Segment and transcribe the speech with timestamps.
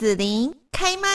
[0.00, 1.10] 子琳开麦。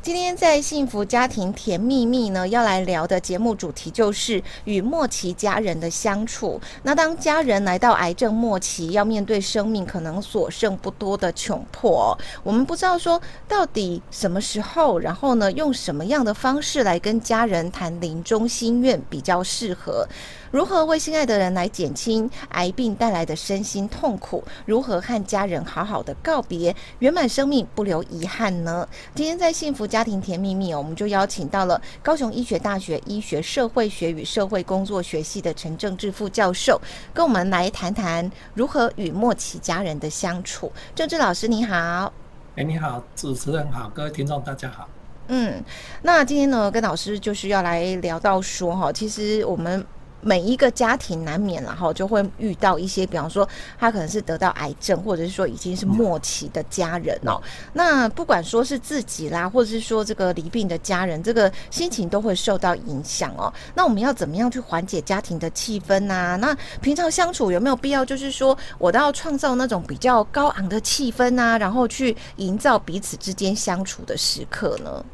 [0.00, 6.60] 今天在幸福家庭甜蜜蜜呢，要来聊的节目主题就是与末期家人的相处。
[6.84, 20.06] 那当家人来到癌症末期，要面对生命可能所剩不多的窘迫，我们不知道说到底什么时候，然后呢，用什么样的方式来跟家人谈临终心愿比较适合。
[20.54, 24.44] 如何为心爱的人来减轻癌病带来的身心痛苦？
[24.64, 28.88] 如何和家人好好的告别，圆满生命，不留遗憾呢？
[29.16, 36.80] 今天在幸福家庭甜蜜蜜，我们就邀请到了高雄医学大学医学社会学与社会工作学系的陈正志副教授，
[37.12, 40.70] 跟我们来谈谈如何与末期家人的相处。
[40.94, 42.12] 政志老师你好，
[42.54, 44.88] 哎，你好，主持人好，各位听众大家好。
[45.26, 45.60] 嗯，
[46.02, 49.84] 那今天呢，跟老师就是要来聊到说哈，其实我们。
[50.24, 53.46] 每一个家庭难免，然后就会遇到一些，比方说
[53.78, 57.40] 他可能是得到癌症，或者是说已经是末期的家人哦。
[57.74, 63.52] 那不管说是自己啦，或者是说这个离病的家人，这个心情都会受到影响哦。
[63.74, 66.36] 那我们要怎么样去缓解家庭的气氛啊？
[66.36, 75.04] 那平常相处有没有必要，就是说我都要创造那种比较高昂的气氛啊，然后去营造彼此之间相处的时刻呢？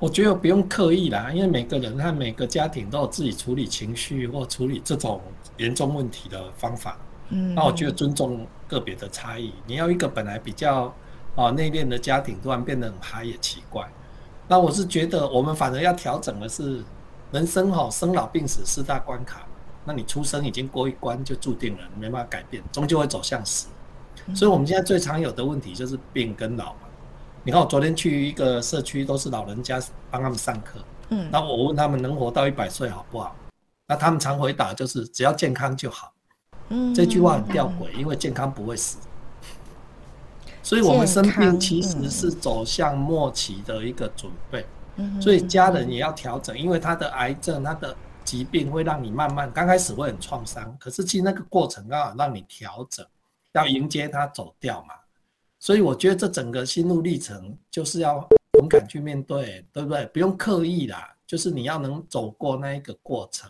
[0.00, 0.08] 哦。
[0.08, 5.20] 我觉得不用刻意啦，因为每个人和每个家庭都有自己处理情绪或处理这种
[5.58, 6.98] 严重问题的方法。
[7.28, 9.52] 嗯，那我觉得尊重个别的差异。
[9.66, 10.92] 你要一个本来比较
[11.36, 13.86] 啊内敛的家庭突然变得很嗨也奇怪。
[14.48, 16.82] 那我是觉得我们反而要调整的是，
[17.30, 19.46] 人生哈生老病死四大关卡。
[19.84, 23.68] 那你出生已经过一关就注定了，你没办法改变，终究会走向死。
[24.34, 26.80] 所以我们现在最常有的问题就是病跟老嘛。
[27.42, 30.78] 你看，我昨天去一个社区，都是老人家帮他们上课。
[31.08, 33.34] 嗯，那我问他们能活到一百岁好不好？
[33.88, 36.12] 那他们常回答就是只要健康就好。
[36.68, 38.98] 嗯，这句话很吊诡，因为健康不会死。
[40.62, 44.64] 所以我们生病其实是走向末期的一个准备。
[44.96, 53.04] 嗯，所以家人也要调整，因为他的癌症、他的疾病会让你慢慢刚开始会很创伤，可是其实那个过程刚好让你调整，
[53.54, 54.94] 要迎接他走掉嘛。
[55.60, 58.26] 所以我觉得这整个心路历程就是要
[58.58, 60.06] 勇敢去面对，对不对？
[60.06, 63.48] 不用刻意啦，就是你要能走过那一个过程，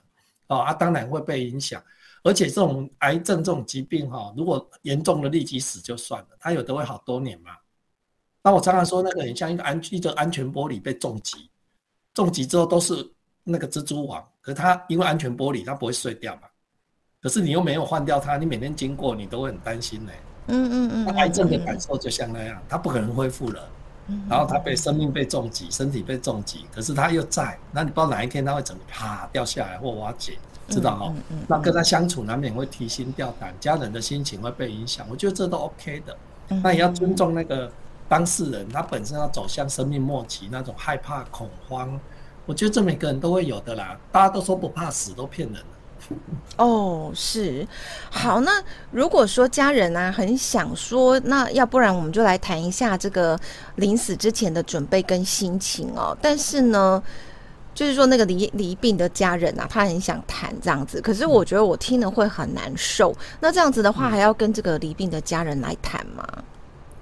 [0.49, 1.83] 哦啊，当然会被影响。
[2.23, 7.53] 而且这种癌症这种疾病哈，如果严重的立即死就算了，它有的会好多年嘛。
[8.43, 11.49] 那我常常说，那个很像一个安一个安全玻璃被重击，
[12.13, 13.09] 重击之后都是
[13.45, 16.43] 那个蜘蛛网，可是它因为安全玻璃它不会碎掉嘛，
[17.23, 20.13] 可是你又没有换掉它，你每天经过你都会很担心呢。
[20.51, 23.69] 嗯嗯嗯，癌症的感受就像那样，他不可能恢复了，
[24.29, 31.15] 然后他被生命被重击，身体被重击，可是他又在，那你不知道哪一天他会怎么啪掉下来或瓦解，知道哦？
[31.47, 36.17] 那跟他相处难免会提心吊胆，家人的心情会被影响，我觉得这都 OK 的。
[36.63, 37.71] 那也要尊重那个
[38.09, 41.99] 当事人，他本身要走向生命末期那种害怕恐慌，
[42.45, 43.97] 我觉得这每个人都会有的啦。
[44.11, 45.67] 大家都说不怕死，都骗人了。
[46.57, 47.67] 哦，是，
[48.11, 48.53] 好，那
[48.91, 53.39] 如果说家人、啊、很想说，那要不然我们就来谈一下这个
[53.77, 56.17] 临死之前的准备跟心情哦。
[56.21, 57.03] 但是呢，
[57.75, 63.15] 就是说那个离离病的家人啊，他很想谈这样子，可是我觉得我听了会很难受。
[63.41, 66.27] 那这样子的话，还要跟这个离病的家人来谈吗？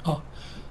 [0.05, 0.21] 哦，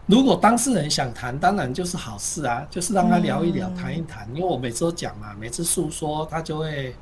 [0.06, 4.30] 如果当事人想谈，当然就是好事啊，就是让他聊一聊，谈、嗯、一谈。
[4.34, 6.96] 因为我每次都讲嘛，每次诉说他就会。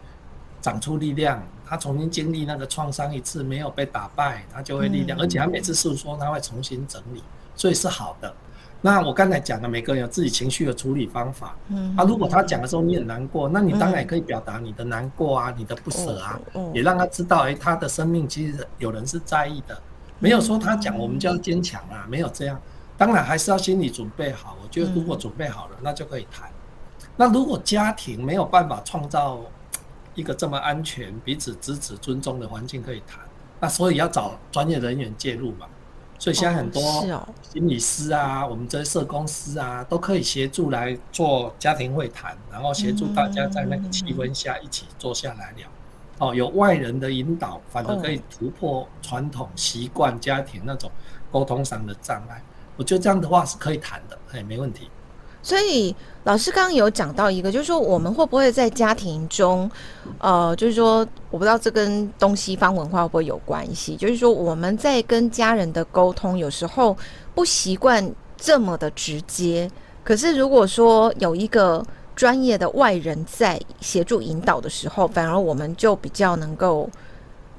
[0.66, 5.16] 长出力量，他重新经历那个创伤一次，没有被打败，他就会力量。
[5.16, 7.22] 嗯、而且他每次诉说，他会重新整理，
[7.56, 8.34] 所以是好的。
[8.81, 11.56] 那我刚才讲的，每个人有自己情绪的处理方法。
[11.68, 19.80] 嗯，啊，如果他讲的时候你很难过，那你当然也可以表达你的难过啊，嗯、你的不舍啊，嗯、也让他知道，哎、欸，他的生命其实有人是在意的，
[20.18, 22.59] 没有说他讲我们就要坚强啊，没有这样。
[22.97, 24.58] 当然还是要心理准备好。
[24.64, 26.50] 我觉得如果准备好了，那就可以谈。
[27.16, 29.40] 那如果家庭没有办法创造。
[30.16, 33.20] 一个这么安全、彼此支持、尊重的环境可以谈，
[33.59, 35.68] 那所以要找专业人员介入嘛。
[36.18, 36.81] 所以现在很多
[37.41, 45.67] 心理师啊，我们这些社工师啊，都可以协助来做家庭会谈，然后协助大家在那个气氛下一起坐下来聊。
[46.20, 50.90] 哦，有外人的引导，反而可以突破传统习惯家庭那种
[51.29, 52.41] 沟通上的障碍。
[52.78, 54.90] 我觉得这样的话是可以谈的，哎，没问题。
[55.41, 55.94] 所以
[56.25, 59.69] 老师刚刚有讲到一个，就是说我们会不会在家庭中，
[60.17, 63.95] 呃，就是说我不知道这跟东西方文化会不会有关系？
[63.95, 66.97] 就是说我们在跟家人的沟通，有时候
[67.35, 69.69] 不习惯这么的直接。
[70.03, 71.85] 可是如果说有一个
[72.16, 76.89] 专业的外人在协助引导的时候，反而我们就比较能够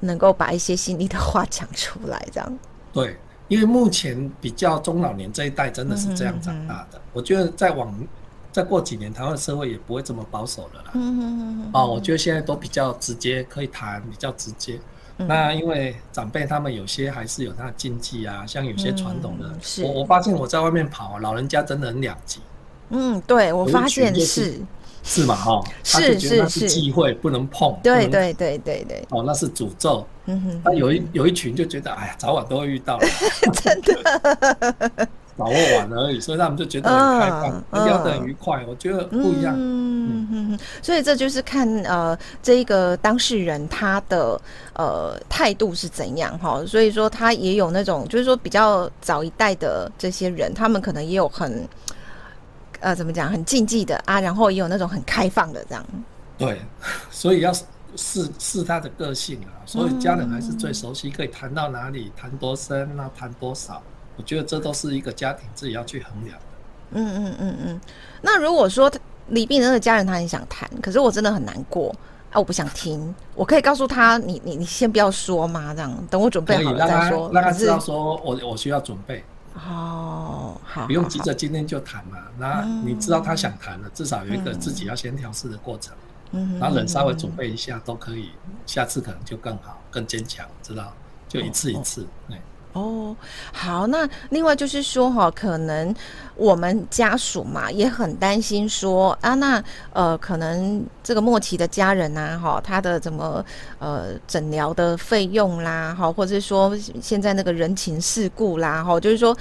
[0.00, 2.58] 能够把一些心里的话讲出来，这样。
[2.92, 3.16] 对，
[3.46, 7.00] 因为目前比较中老年这一代真的是这样长大的。
[7.12, 7.94] 我觉得在往
[8.56, 10.90] 再过几年，台湾社会也不会这么保守了啦。
[10.94, 14.80] 嗯哼哼哼哦，我觉得现在都比较直接，可以谈比较直接。
[15.18, 22.40] 嗯、那因为长辈他们有些还是有他的禁忌啊，像有些传统的，嗯、我我发现我在外面跑，老人家真的很两极。
[22.88, 24.58] 嗯，对，我发现是。
[25.04, 25.36] 是嘛？
[25.36, 29.06] 哈，是是是忌讳不能碰，对对对对对。
[29.10, 30.06] 哦，那是诅咒。
[30.24, 30.62] 嗯哼。
[30.64, 32.98] 那有一有一群就觉得，哎呀，早晚都会遇到。
[33.52, 35.08] 真的。
[35.36, 38.64] 把握晚而已，所以他们就觉得很开放，聊得很愉快。
[38.66, 39.54] 我觉得不一样。
[39.56, 40.58] 嗯嗯。
[40.82, 44.40] 所以这就是看呃这一个当事人他的
[44.74, 46.64] 呃态度是怎样哈。
[46.66, 51.68] 所以说他也有那种就是说比较早一代的这些人，他们可能也有很。
[52.80, 53.30] 呃，怎么讲？
[53.30, 55.84] 很禁忌的啊，然后也有那种很开放的这样。
[56.36, 56.60] 对，
[57.10, 57.50] 所以要
[57.96, 59.64] 试试他的个性啊。
[59.64, 63.82] 所以家人还是最熟悉，可以谈到哪里，谈多深，那谈多少。
[64.16, 66.44] 我觉得这都是一个家庭自己要去衡量的。
[66.92, 67.80] 嗯嗯嗯嗯。
[68.22, 68.90] 那如果说
[69.28, 71.94] 李病人的家人他很想谈，可是我真的很难过
[72.30, 73.14] 啊，我不想听。
[73.34, 77.30] 我可以告诉他，你你你先不要说嘛，这样等我准备好了再说。
[77.32, 79.24] 让他知道说我我需要准备。
[79.54, 82.18] 哦，好，不用急着今天就谈嘛。
[82.38, 85.94] 那你知道他想谈了，至少有一个自己要先调试的过程。
[86.32, 88.30] 嗯，然后人稍微准备一下都可以，
[88.66, 90.92] 下次可能就更好、更坚强，知道？
[91.28, 92.36] 就一次一次，对。
[92.76, 93.16] 哦，
[93.52, 95.94] 好，那另外就是说哈，可能
[96.34, 99.62] 我们家属嘛也很担心说啊，那
[99.94, 103.42] 呃，可能这个莫奇的家人呐，哈，他的怎么
[103.78, 109.34] 呃诊疗的费用啦，哈，或者是说现在那个人情世故啦，哈，就是说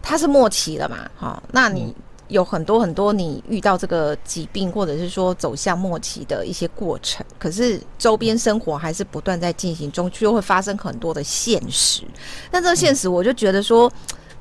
[0.00, 1.94] 他是末期了嘛，哈，那你。
[2.28, 12.02] 有很多很多你遇到这个疾病，或者是说走向末期的一些过程，可是周边生活还是不断在进行中，就会发生很多的现实。
[12.50, 13.90] 那这个现实，我就觉得说，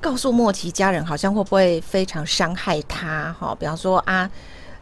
[0.01, 3.35] 告诉末期家人好像会不会非常伤害他？
[3.39, 4.29] 哈，比方说啊，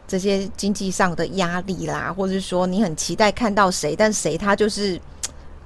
[0.08, 5.00] 这些经济上的压力啦，或者是说你很期待看到谁，但谁他就是。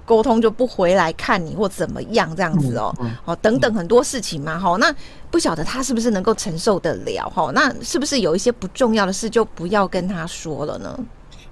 [0.09, 2.95] 沟通就不回来看你或怎么样这样子哦，
[3.27, 4.91] 哦等等很多事情嘛，哈，那
[5.31, 10.99] 不晓得他是不是能够承受得了，哈，那是不是有一些不重要的事就不要跟他说了呢？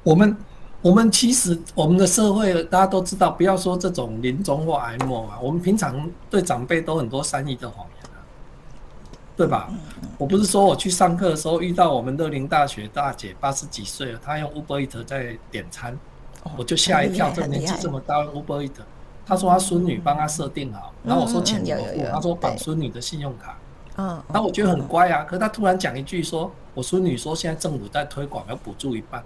[0.02, 0.34] 我们
[0.80, 8.24] 我们其实我们的社会大家都知道，不要说这种临终或癌末啊，我们平常对长辈都很多善意的谎言啊，
[9.36, 9.68] 对吧？
[10.16, 15.98] 我不是说我去上课的时候遇到我们乐龄大学大姐八十几岁了，她用 Uber Eats 在点餐。
[16.56, 18.82] 我就吓一跳，这年纪这么大，Uber Eats，
[19.26, 22.04] 他说他孙女帮他设定好，然后我说钱怎么付？
[22.12, 23.58] 他说绑孙女的信用卡。
[23.98, 29.24] 嗯，然后我觉得很乖啊，可是他突然讲一句说，我孙女说现在政府在推广要补助一半，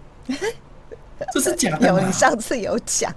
[1.32, 1.88] 这是假的。
[1.88, 3.12] 有，你上次有讲。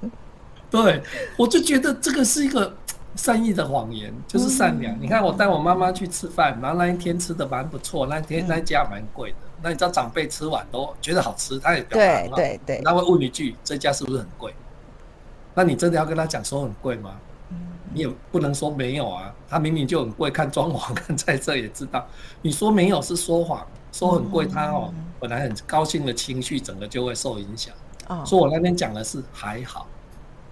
[0.71, 1.03] 对，
[1.37, 2.75] 我就觉得这个是一个
[3.15, 4.99] 善意的谎言，就是善良。
[4.99, 9.37] 你看我带我妈妈去吃饭，然后那一天吃的蛮不错，那一天那一家蛮贵的。
[9.63, 14.53] 那你知道长辈吃完都觉得好吃，他也对对对，他会问一句：“这家是不是很贵？”
[15.55, 17.15] 那你真的要跟他讲说很贵吗？
[17.49, 17.57] 嗯，
[17.93, 22.05] 你也不能说没有啊，他明明就很贵，看装潢看在这也知道。
[22.41, 27.73] 你说没有是说谎，说很贵，他哦本来很高兴的情绪整个就会受影响。
[28.09, 29.87] 哦，说我那天讲的是还好。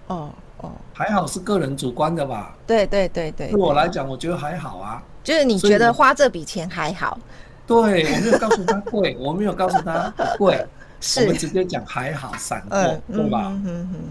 [0.06, 2.56] 哦哦，还好是个人主观的吧？
[2.66, 7.18] 对对对对，对我来讲我觉得还好啊，就是你觉得花这笔钱还好。
[7.66, 10.66] 对，我没有告诉他贵，我没有告诉他贵，
[11.00, 13.52] 是我们直接讲还好闪过，嗯、对吧？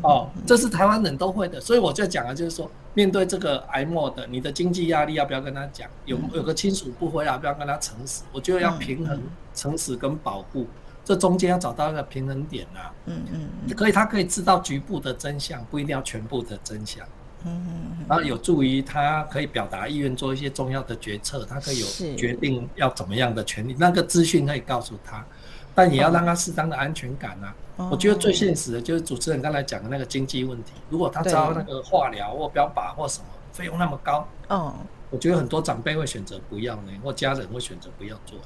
[0.04, 5.90] 哦，这是台湾人都会的，所以我就讲了，就是说，面对这个癌末的，你的经济压力要不要跟他讲？
[6.06, 8.24] 有有个亲属不回来，要不要跟他诚实？
[8.32, 9.22] 我觉得要平衡
[9.54, 10.66] 诚实跟保护，
[11.04, 12.92] 这中间要找到一个平衡点啊。
[13.06, 17.06] 嗯嗯，可以，他可以知道局部的真相，不一定要全部的真相。
[17.46, 23.76] 嗯嗯，然后有助于他可以表达意愿，做一些重要的决策，他可以有决定要怎么样的权利。
[23.80, 25.26] 那个资讯可以告诉他，
[25.74, 27.56] 但也要让他适当的安全感啊。
[27.90, 30.74] 我觉得最现实的就是主持人刚才讲的那个经济问题。
[30.90, 34.76] 如果他招那个化疗或标靶或什么费用那么高，哦，
[35.10, 38.38] 我觉得很多长辈会选择不要呢，或家人会选择不要做。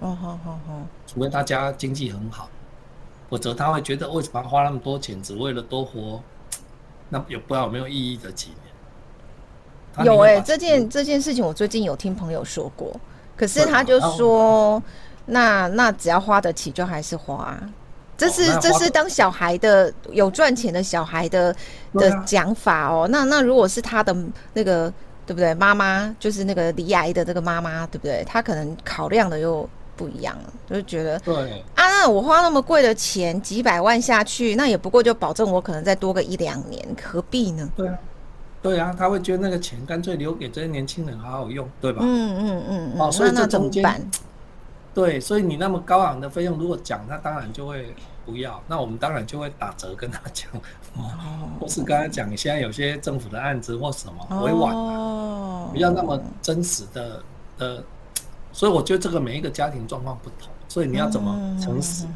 [0.00, 2.50] 哦，好好好，除非他家经济很好，
[3.30, 6.22] 否则他会觉得为什么要花那么多钱，只为了多活。
[7.12, 8.48] 那也不知道有没有意义的几
[9.96, 10.06] 年。
[10.06, 12.98] 有哎、欸，这件这件事情我最近有听朋友说过，
[13.36, 14.82] 可是他就说，
[15.26, 17.54] 那那只要花得起就还是花，
[18.16, 21.54] 这是这是当小孩的有赚钱的小孩的
[21.92, 23.06] 的讲法哦。
[23.10, 24.16] 那那如果是他的
[24.54, 24.90] 那个
[25.26, 25.52] 对不对？
[25.52, 28.24] 妈妈就是那个离癌的这个妈妈对不对？
[28.26, 29.68] 他可能考量的又。
[30.02, 37.70] 不一样了，就是觉得对啊，那我花那么贵的钱，几百万下去，那也不过就保证我可能再多个一两年，何必呢？
[37.76, 37.98] 对啊，
[38.60, 42.02] 对啊，他会觉得那个钱干脆留给这些年轻人好好用，对吧？
[42.04, 44.10] 嗯嗯嗯哦，所以这中间，那那怎么办？
[44.92, 47.94] 对，所以你那么高昂的费用，如果讲，他当然就会
[48.26, 48.60] 不要。
[48.66, 50.50] 那我们当然就会打折跟他讲，
[50.96, 57.22] 哦，或是跟他讲，现在有些政府的案子或什么委婉，哦，不要那么真实的
[57.56, 57.84] 的。
[58.52, 62.06] 所以我觉得这个每一个家庭状况不同，所以你要怎么诚实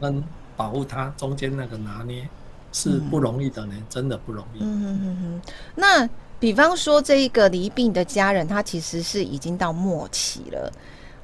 [0.00, 0.22] 跟
[0.56, 2.26] 保护他中间那个拿捏
[2.72, 4.58] 是不容易的呢，真的不容易。
[4.60, 5.42] 嗯嗯嗯嗯。
[5.74, 6.08] 那
[6.40, 10.72] 比方说这一个离病的家人，他其实是已经到末期了。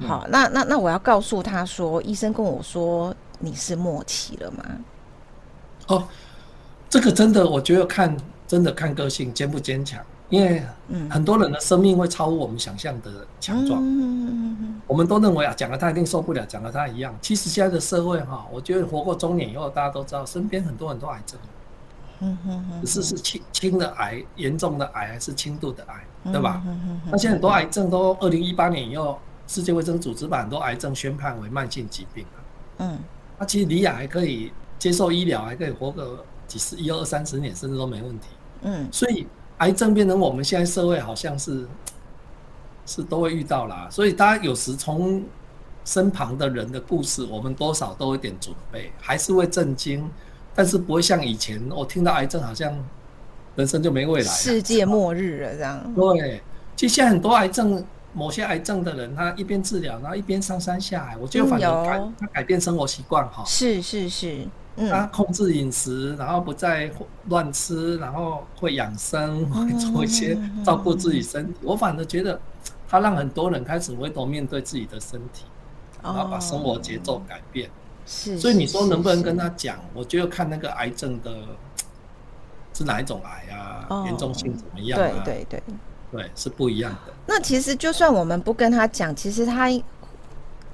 [0.07, 4.65] 好，那那那我要告诉他说，医生跟我说你是末期了吗？
[5.89, 6.07] 哦，
[6.89, 10.63] 这个真的，我觉得看真的看个性坚不坚强，因为
[11.11, 13.81] 很多人的生命会超乎我们想象的强壮。
[13.83, 17.15] 嗯，我们都认为啊，讲了他一定受不了，讲了他一样。
[17.21, 21.39] 其实现在的社会哈，我觉得活过中年以后，大家都知道，身边很多很多癌症。
[22.21, 26.63] 嗯哼哼，只是是轻轻的癌、严重的癌还是轻度的癌，对吧？
[27.11, 29.19] 那现在很多癌症都二零一八年以后。
[29.51, 32.37] 世界卫生组织把很多癌症宣判为慢性疾病啊。
[32.81, 32.99] 嗯，
[33.39, 38.27] 那其实李雅还可以接受医疗，还可以活个几十、一二三十年，甚至都没问题。
[38.61, 39.27] 嗯，所以
[39.59, 41.67] 癌症变成我们现在社会好像是
[42.87, 43.87] 是都会遇到啦。
[43.91, 45.23] 所以大家有时从
[45.85, 50.11] 身旁的人的故事，我们多少都有点准备，还是会震惊，
[50.55, 52.73] 但是不会像以前我听到癌症好像
[53.57, 55.95] 人生就没未来，世界末日了这样。
[55.95, 56.43] 对，
[56.75, 57.85] 其实现在很多癌症。
[58.15, 61.17] 某些癌症的人，他一边治疗，然后一边上山下海。
[61.19, 63.45] 我觉得反而改他改变生活习惯哈。
[63.45, 64.49] 是是是，
[64.91, 66.91] 他控制饮食，然后不再
[67.29, 71.61] 乱吃，然后会养生，会做一些照顾自己身体。
[71.63, 72.41] 我反而觉得
[72.89, 75.45] 他让很多人开始回头面对自己的身体，
[76.03, 77.71] 然后把生活节奏改变。
[78.07, 79.79] 是，所以你说能不能跟他讲？
[79.95, 81.31] 我觉得看那个癌症的
[82.73, 85.23] 是哪一种癌啊，严重性怎么样啊？
[85.25, 85.63] 对对对。
[86.11, 87.13] 对，是不一样的。
[87.27, 89.69] 那其实就算我们不跟他讲，其实他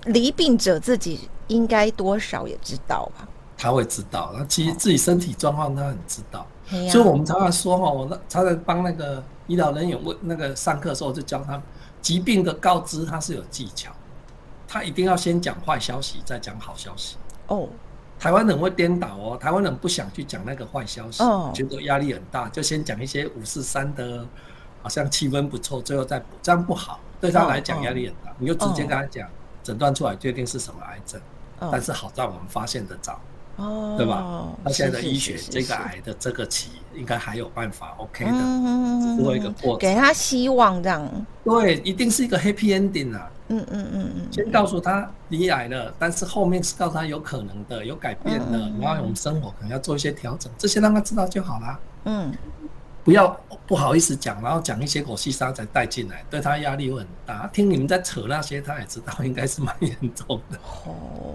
[0.05, 3.27] 离病者自己应该多少也知道吧？
[3.65, 6.47] 他会知道，他其实自己身体状况他很知道。
[6.71, 11.59] 哦、所以我们常常说哈，我常常帮那个医疗人员问那个上课的时候，就教他
[12.03, 13.91] 疾病的告知他是有技巧，
[14.69, 17.17] 他一定要先讲坏消息，再讲好消息。
[17.47, 17.67] 哦，
[18.19, 24.27] 台湾人会颠倒哦，台湾人不想去讲那个坏消息，哦、觉得压力很大，就先讲一些五四三的。
[24.83, 28.29] 好像气氛不错，最后再补，这样不好，对他来讲压力很大。
[28.29, 28.37] Oh, oh.
[28.39, 29.27] 你就直接跟他讲，
[29.63, 31.19] 诊断出来确定是什么癌症
[31.61, 31.71] ，oh.
[31.73, 33.19] 但是好在我们发现的早
[33.57, 33.97] ，oh.
[33.97, 34.47] 对吧？
[34.63, 38.31] 那现在的医学，这个癌的这个期应该还有办法，OK 的，
[39.17, 41.09] 只是一个过程，给他希望这样。
[41.45, 43.31] 对，一定是一个 happy ending 啊。
[43.49, 44.27] 嗯嗯嗯嗯。
[44.33, 51.79] 先告诉他你癌了，但是后面是告诉他有可能的，有改变的，然后我们生活可能要做一些调整，这些让他知道就好啦。
[52.05, 52.33] 嗯。
[53.05, 57.47] 不要不好意思讲，然后讲一些狗细沙才带进来，对他压力会很大。
[57.49, 60.59] 听你们在扯那些，他也知道应该是蛮严重的。
[60.87, 61.35] 哦，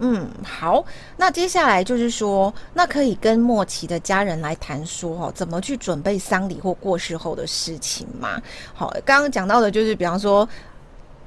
[0.00, 0.84] 嗯，好，
[1.16, 8.40] 那接下来就是说，那可以跟莫奇的家人来谈说，哦，怎么去准备丧礼或过世后的事情嘛？
[8.74, 10.48] 好，刚刚讲到的就是，比方说，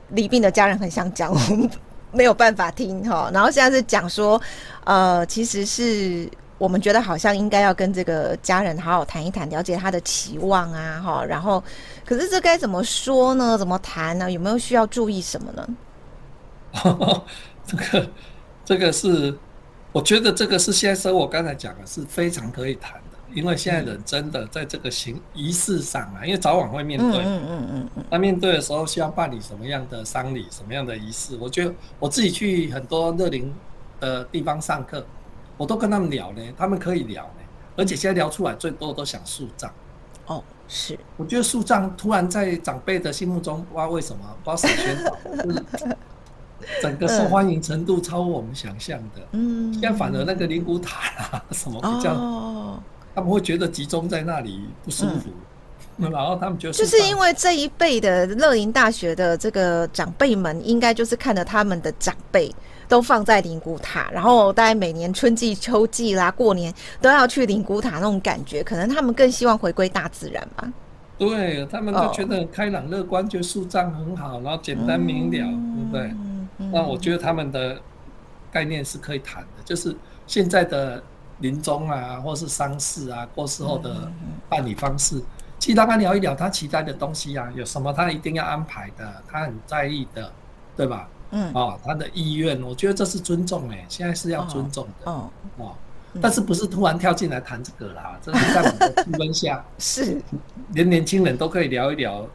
[0.09, 1.69] 李病的家人很想讲，我们
[2.11, 3.29] 没有办法听哈。
[3.33, 4.41] 然后现在是讲说，
[4.83, 6.29] 呃，其实是。
[6.59, 11.61] 我们觉得好像应该要跟这个家人好好谈一谈，了解他的期望啊，哈，然后，
[12.05, 13.57] 可是这该怎么说呢？
[13.57, 14.31] 怎么谈呢？
[14.31, 15.67] 有没有需要注意什么呢？
[17.67, 18.07] 这个，
[18.65, 19.37] 这个是，
[19.91, 31.37] 我觉得这个是现在生我刚才讲的是非常可以谈的，因为现在人真的在这个行仪式上啊，因为早晚会面对，嗯嗯嗯那面对的时候需要办理什么样的丧礼，什么样的仪式？
[31.37, 33.53] 我觉得我自己去很多乐龄
[33.99, 35.05] 的地方上课。
[35.55, 37.43] 我都跟他们聊呢，他们可以聊呢，
[37.77, 39.71] 而且现在聊出来最多的都想树葬。
[40.25, 40.97] 哦，是。
[41.15, 45.15] 我觉得树葬突然在长辈的心目中，不知道为什么，不知道谁宣导，
[46.81, 49.21] 整个受欢迎程度超乎我们想象的。
[49.31, 49.73] 嗯。
[49.73, 52.79] 现在反而那个灵骨塔啊什么比较，哦，
[53.13, 55.29] 他们会觉得集中在那里不舒服，
[55.97, 62.53] 嗯、然后他们觉得就是因为这一辈的乐林大学的这个长辈们，应该就是看着他们的长辈。
[62.89, 70.71] 都放在灵骨塔，然后大概每年春季、秋季啦，过年都要去灵骨塔那种感觉，可能他们更希望回归大自然吧。
[71.17, 76.15] 对，他们就觉得很开朗乐观，觉得树葬很好，然后简单明了，嗯、对不对？
[76.63, 77.79] 嗯、那我觉得他们的
[78.51, 81.01] 概念是可以谈的，就是现在的
[81.39, 84.11] 临终啊，或是丧事啊，过世后的
[84.49, 85.21] 办理方式，
[85.59, 90.31] 其实大家聊一聊他期待的东西啊，有什么他一定要安排的，他很在意的，
[90.75, 91.09] 对吧？
[91.31, 95.75] 嗯，哦，他的意愿，我觉得这是尊重哎，现在是要尊重的，哦，哦，
[96.21, 98.17] 但是不是突然跳进来谈这个啦？
[98.21, 100.21] 这是在我们的气氛下，是。
[100.73, 102.25] 连年轻人都可以聊一聊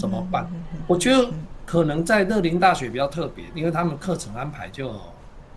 [0.00, 0.48] 怎么办？
[0.86, 1.30] 我觉得
[1.64, 4.92] 可能在乐林大学比较特别，因为他们课程安排就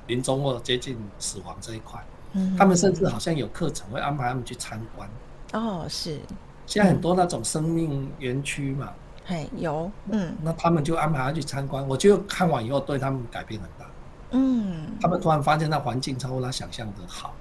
[0.08, 5.10] 临终或接近死亡这一块，嗯他们甚至好像有课程会安排他们去参观。
[5.54, 6.20] 哦，是。
[6.66, 8.92] 现在很多那种生命园区嘛，
[9.26, 11.88] 嘿，有，嗯，那他们就安排他去参观。
[11.88, 13.86] 我就看完以后对他们改变很大。
[14.32, 17.34] 嗯，他们突然发现那环境超过他想象的好。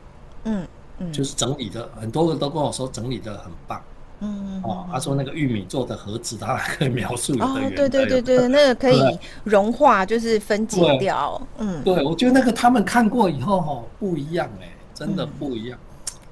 [0.44, 0.66] 嗯
[0.98, 3.82] 嗯，就是整理的，很多人都跟我说整理的很棒。
[4.20, 7.74] 嗯哦，他说那个玉米做的盒子，他还可以描述有的原。
[7.74, 9.00] 对对对对，那个可以
[9.44, 11.40] 融化，就是分解掉。
[11.58, 15.78] 嗯，对，我觉得那个他们看过以后哈不一样哎，真的不一样。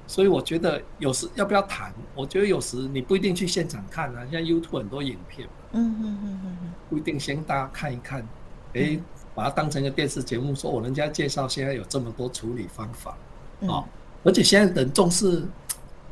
[0.07, 1.93] 所以我觉得有时要不要谈？
[2.15, 5.47] 我觉得有时你不一定去现场看啊，像 YouTube 很多影片。
[5.73, 6.57] 嗯嗯嗯嗯
[6.89, 8.25] 不一定先大家看一看，
[8.73, 8.97] 哎，
[9.33, 13.17] 把它当成一个电视节目，说我人家介绍现在有这么多处理方法
[13.67, 13.83] 啊。
[14.23, 15.43] 而且现在人重视，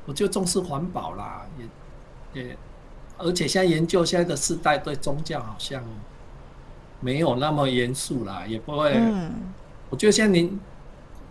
[0.05, 1.45] 我就重视环保啦，
[2.33, 2.57] 也也，
[3.17, 5.83] 而且现在研究现在的世代对宗教好像
[6.99, 8.93] 没有那么严肃啦，也不会。
[8.95, 9.31] 嗯，
[9.89, 10.59] 我觉得现在您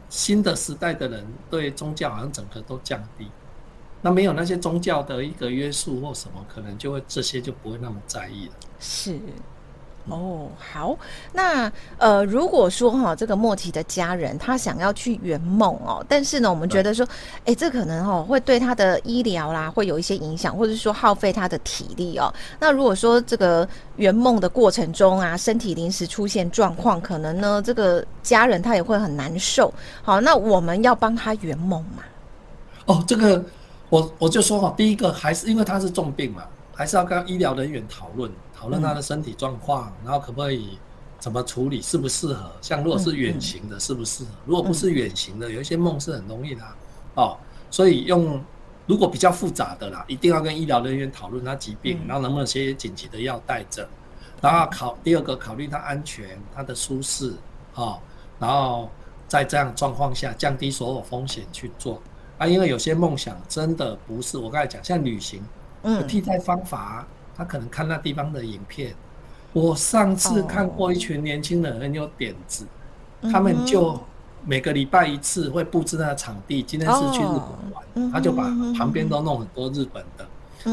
[0.09, 3.29] 新的时代的人对宗教好像整个都降低，
[4.01, 8.55] 那没有那些宗教的一个约束或什么，可能就会这些就不会那么在意了。
[8.79, 9.19] 是。
[10.09, 10.97] 哦，好，
[11.33, 17.07] 那呃，如果说哈，这个莫提的家人他想要去圆梦哦，但是呢，我们觉得说，
[17.45, 22.35] 哎，这可能哦会对他的医疗啦会有一些影响，或者说耗费他的体力哦。
[22.59, 29.73] 那如果说这个圆梦的过程中啊，身体临时出现状况，可能呢这个家人他也会很难受。
[30.03, 32.03] 好，那我们要帮他圆梦嘛？
[32.87, 33.45] 哦，这个
[33.89, 36.43] 我我就说哈，第一个还是因为他是重病嘛，
[36.75, 38.29] 还是要跟医疗人员讨论。
[38.63, 40.79] 讨论他的身体状况，然后可不可以
[41.19, 42.49] 怎么处理，适不适合？
[42.61, 44.31] 像如果是远行的，适不适合？
[44.47, 46.63] 如果不是远行的，有一些梦是很容易的
[47.17, 47.37] 哦。
[47.73, 48.41] 所以用
[48.87, 53.89] 如果比较复杂的啦，一定要跟医疗人员讨论他疾病，然后能不能些紧急的药带着。
[54.41, 57.35] 然后考第二个考虑他安全、他的舒适
[57.75, 57.99] 啊，
[58.39, 58.89] 然后
[59.27, 62.01] 在这样状况下降低所有风险去做
[62.39, 62.47] 啊。
[62.47, 65.43] 因为有些梦想真的不是我刚才讲，像旅行，
[65.83, 67.05] 嗯替代方法。
[67.37, 68.95] 他可能看那地方的影片。
[69.53, 72.67] 我上次看过一群年轻人很有点子，
[73.31, 74.01] 他们就
[74.47, 76.63] 每个礼拜一次会布置那个场地。
[76.63, 78.45] 今天是去日本玩，他就把
[78.79, 80.27] 旁边都弄很多日本的，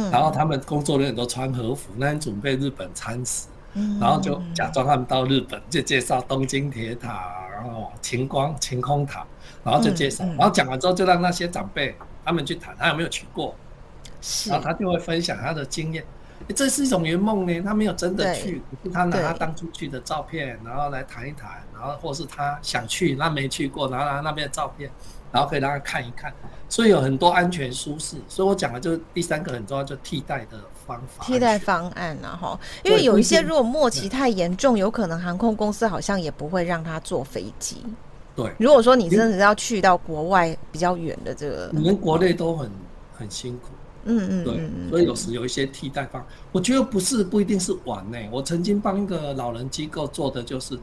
[0.10, 3.48] 然后他们工作人员都穿和服，那天准备日本餐食，
[4.00, 9.26] 然后就假装他们到日本，就介绍东京铁塔，然后晴光晴空塔，
[9.62, 11.94] 然后就介绍，然后讲完之后就让那些长辈
[12.24, 13.54] 他们去谈，他有没有去过，
[14.48, 16.06] 然后他就会分享他的经验。
[16.54, 24.90] 这是一种圆梦呢，他没有真的去，可是他拿他当初去的照片，然后来谈一谈，然后或是他想去，他没去过，拿拿那边的照片，
[25.32, 26.34] 然后可以让他看一看，
[26.68, 28.18] 所以有很多安全舒适。
[28.28, 31.24] 所以我讲的就是第三个很重要，就替代的方法。
[31.24, 37.86] 替代方案啊，哈，因为有一些如果末期太严重，有可能航空公司好像也不会让他坐飞机。
[38.36, 42.72] 对，如果说你真的是要去到国外比较远的这个，你们国内都很
[43.16, 43.70] 很辛苦。
[44.10, 48.18] 嗯嗯，对，所以有时有一些替代方，我觉得不是不一定是玩呢。
[48.32, 50.78] 我曾经帮一个老人机构做的就是，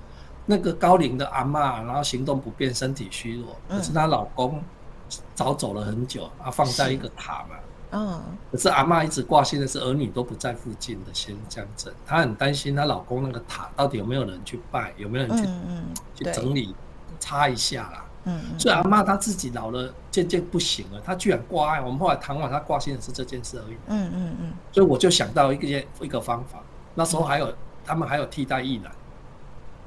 [0.47, 4.63] 那个高龄的阿嬷，然后行动不便，身体虚弱，可是她老公
[5.35, 7.57] 早走了很久，啊，放在一个塔嘛，
[7.91, 16.75] 嗯，可是阿嬷一直挂心的是儿女都不在附近的先这样子，她很担心她老公那个塔到底有没有人去拜，有没有人去去整理
[17.19, 18.05] 擦一下啦。
[18.27, 21.81] 嗯，所以阿妈她自己老了，渐渐不行了，她居然挂碍。
[21.81, 23.77] 我们后来谈完，她挂心的是这件事而已。
[23.87, 24.53] 嗯嗯嗯。
[24.73, 26.61] 所以我就想到一个一个方法，
[26.95, 27.51] 那时候还有
[27.85, 28.93] 他们还有替代役男，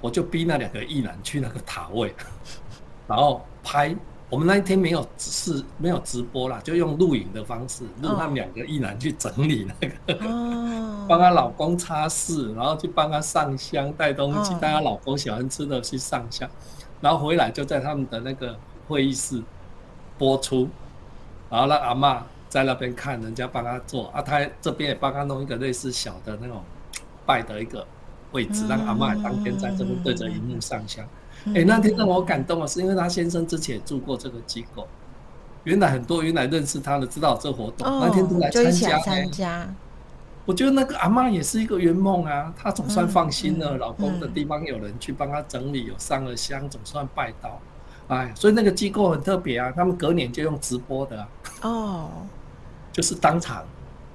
[0.01, 2.15] 我就逼那两个役男去那个塔位，
[3.07, 3.95] 然后拍。
[4.31, 10.19] 我们那一天没有是没有直播啦，就用录影的方式录他们两个役男去整理那个，
[11.09, 16.47] 帮她老公擦拭，然后去帮他上香带东西，带她老公喜欢吃的去上香。
[17.01, 18.57] 然后回来就在他们的那个
[18.87, 19.41] 会议室
[20.17, 20.69] 播出，
[21.49, 24.07] 然后让阿嬷在那边看人家帮他做。
[24.09, 26.61] 啊，他这边也帮他弄一个类似小的那种
[27.25, 27.85] 拜的一个
[28.31, 31.05] 位置，让阿嬷当天在这边对着荧幕上香。
[31.55, 34.85] 哎，那天让我感动的是，因为他先生之前也住过这个机构，
[35.63, 39.73] 原来很多原来认识他的知道这活动，那天都来参加。
[40.49, 47.61] 我觉得那个阿妈也是一个圆梦啊，她总算放心了，老公的地方有人去帮她整理，有上了香，总算拜到。
[48.07, 51.23] 哎，所以那个机构很特别啊，他们隔年就用直播的
[51.61, 52.09] 哦，
[52.91, 53.63] 就是当场，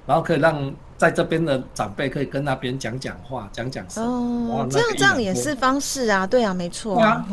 [0.05, 4.59] 然后可以让在这边的长辈可以跟那边讲讲话，讲讲什么。
[4.59, 6.99] 哦，这样这样也是方式啊，对啊，没错。
[6.99, 7.25] 啊，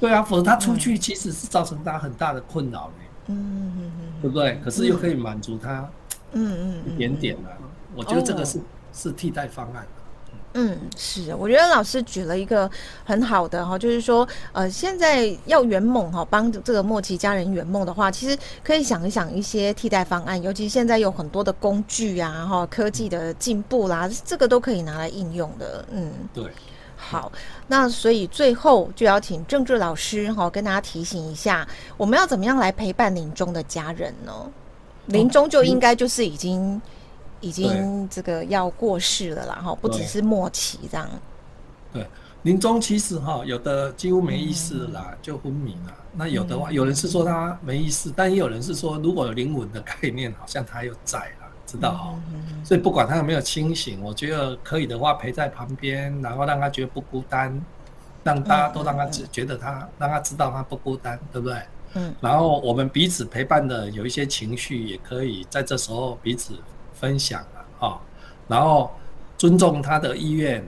[0.00, 2.90] 对啊，否则他出去其实是造成他很大的困扰。
[3.26, 3.36] 嗯
[3.76, 4.58] 嗯嗯，对不对？
[4.64, 5.86] 可是又可以满足他，
[6.32, 7.50] 嗯嗯，一点点的，
[7.94, 8.60] 我觉得这个是
[8.92, 9.86] 是替代方案。
[10.54, 12.68] 嗯，是，我觉得老师举了一个
[13.04, 25.84] 很好的哈，就是说，呃，现在要圆梦哈，帮这个末期家人圆梦的话，其实可以想一想一些替代方案，尤其现在有很多的工具啊，哈，科技的进步啦，这个都可以拿来应用的。
[25.92, 26.50] 嗯，对。
[26.96, 27.30] 好，
[27.68, 34.32] 那所以最后就要请政治老师哈，跟大家提醒一下，我们要怎么样来陪伴临终的家人呢？
[35.06, 36.80] 临终就应该就是已经。
[37.40, 41.08] 已经这个要过世了啦，哈，不只是末期这样。
[41.92, 42.06] 对，
[42.42, 45.94] 临终其实哈，有的几乎没意识啦，嗯、就昏迷了。
[46.12, 52.14] 那有的话，嗯、有人是说他没意识，但也有人是说，如果有灵魂的概念，好像他又在了，知道哈。
[52.32, 57.58] 嗯、所以不管他有没有清醒，我觉得可以的话，陪在旁边，然后让他觉得不孤单，
[58.24, 61.56] 让大家都让他觉得他，嗯、让他知道他不孤单，对不对？
[61.94, 62.14] 嗯。
[62.20, 66.54] 然后我们彼此陪伴的有一些情绪，也可以在这时候彼此。
[66.98, 68.00] 分享了啊，
[68.48, 68.90] 然后
[69.36, 70.64] 尊重他的意愿。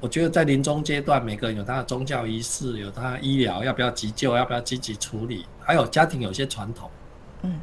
[0.00, 6.88] 我觉得在临终阶段，每个人有他的宗教仪式，有他的医疗要不要急救，要不要积极处理，还有家庭有些传统。
[7.42, 7.60] 嗯，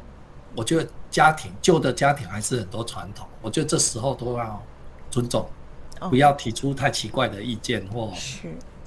[0.54, 3.26] 我觉得家庭旧的家庭还是很多传统。
[3.40, 4.62] 我觉得这时候都要
[5.10, 5.48] 尊重，
[6.10, 8.12] 不要提出太奇怪的意见，或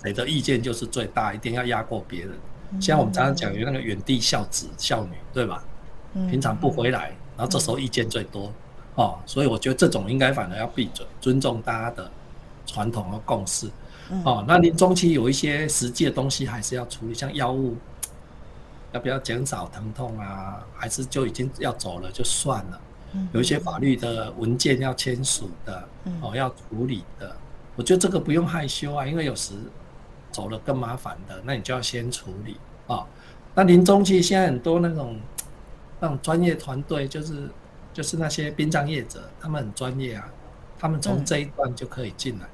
[0.03, 2.37] 谁的意见就是最大，一定要压过别人。
[2.79, 5.63] 像我们常常讲有那个远地孝子孝女，对吧？
[6.29, 8.53] 平常不回来，然后这时候意见最多。
[8.99, 12.12] 哦，所以我觉得这种应该反而要闭嘴，尊重大家的
[12.65, 13.69] 传统和共识。
[14.25, 17.77] 哦，那临终期有一些实际的东西还是要处理，像药物
[18.91, 20.62] 要不要减少疼痛啊？
[20.75, 22.81] 还是就已经要走了就算了？
[23.31, 25.88] 有一些法律的文件要签署的，
[26.21, 27.33] 哦，要处理的。
[27.77, 29.53] 我觉得这个不用害羞啊，因为有时
[30.29, 32.57] 走了更麻烦的，那你就要先处理
[32.88, 33.07] 啊。
[33.55, 35.17] 那临终期现在很多那种
[36.01, 37.49] 那种专业团队就是。
[37.93, 40.32] 就是那些殡葬业者，他们很专业啊，
[40.78, 42.45] 他们从这一段就可以进来。
[42.45, 42.49] 嗯、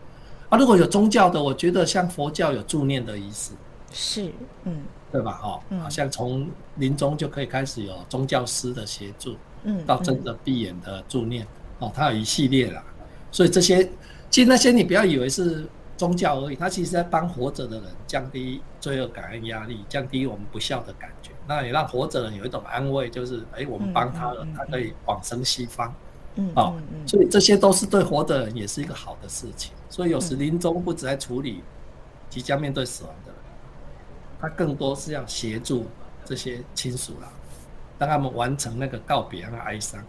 [0.49, 3.51] 啊，如果有宗教的，我觉得像佛教有助念的仪式，
[3.91, 4.31] 是，
[4.63, 5.31] 嗯，对吧？
[5.33, 11.45] 哈、嗯，好像从临终就可以开始有宗教师的协助，嗯，到真的闭眼的助念，
[11.79, 12.83] 哦，它有一系列啦。
[13.31, 13.83] 所以这些，
[14.29, 15.67] 其实那些你不要以为是
[15.97, 21.31] 宗教而已，它其实在帮活着的人降低罪恶感和压力，降低我们不孝的感觉。
[21.47, 25.93] 那也让活着人有一种安慰，就是哎、欸，我们帮他了，他可以往生西方，
[26.35, 29.73] 嗯，哦，所以这些都是对活的人也是一个好的事情。
[29.89, 31.61] 所以有时临终不只在处理
[32.29, 33.39] 即将面对死亡的人，
[34.41, 35.85] 他更多是要协助
[36.23, 37.29] 这些亲属啦，
[37.99, 40.03] 让他们完成那个告别和哀伤。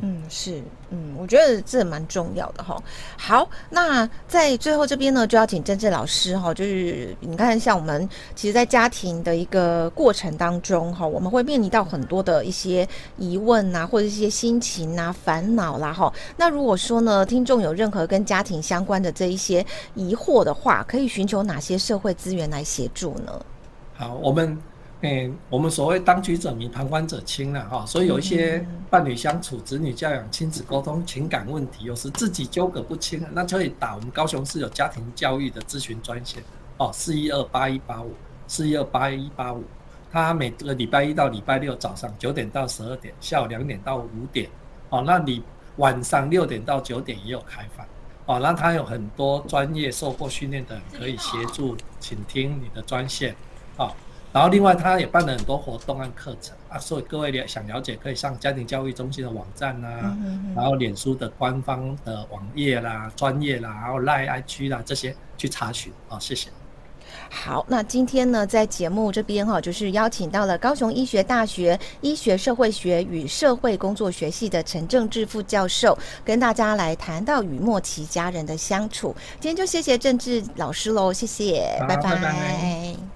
[0.00, 2.76] 嗯，是，嗯，我觉得这蛮重要的哈。
[3.16, 16.12] 好，那在最后这边呢，就要请政治老师哈，就是你看，像我们其实，在家庭的一个过程当中哈，我们会面临到很多的一些疑问啊，或者一些心情啊、烦恼啦哈。
[16.36, 23.40] 那如果说呢，听众有任何跟家庭相关的这一些疑惑的话，可以寻求哪些社会资源来协助呢？
[23.94, 24.58] 好，我们。
[25.06, 36.42] 嗯，我们所谓当局者迷，旁观者清了哈，所以有一些伴侣相处、子女教养、亲子沟通、情感问题，有时自己纠葛不清，那就可以打我们高雄市有家庭教育的咨询专线
[36.78, 38.14] 哦，四一二八一八五，
[38.48, 39.62] 四一二八一八五，
[40.10, 44.50] 他每个礼拜一到礼拜六早上九点到十二点，下午两点到五点，
[44.88, 45.40] 哦，那你
[45.76, 47.86] 晚上六点到九点也有开放，
[48.26, 53.36] 哦，那他有很多专业受过训练的人可以协助倾听你的专线，
[53.76, 53.94] 哦。
[54.36, 60.14] 然后另外，他也办了很多活动和课程啊，所以各位了想了解，可以上家庭教育中心的网站啊，
[60.54, 66.50] 然后脸书的官方的网页啦、专业啦，然后 Line IG 啦这些去查询啊，谢谢。
[67.30, 79.16] 好，那今天呢，在节目这边哈，就是邀请到了高雄医学大学医学社会学与社会工作学系的陈正志副教授，跟大家来谈到与莫奇家人的相处。
[79.40, 82.02] 今天就谢谢政志老师喽，谢谢，拜拜。
[82.02, 83.15] 拜拜